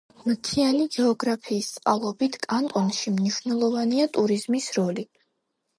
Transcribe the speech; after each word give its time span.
მთიანი 0.27 0.87
გეოგრაფიის 0.95 1.69
წყალობით, 1.75 2.39
კანტონში 2.47 3.17
მნიშვნელოვანია 3.21 4.11
ტურიზმის 4.19 4.77
როლი. 4.81 5.07